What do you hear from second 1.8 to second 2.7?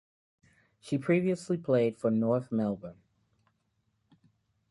for North